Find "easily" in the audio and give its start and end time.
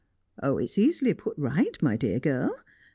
0.79-1.13